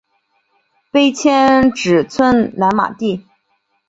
[0.91, 3.23] 碑迁址村南马地。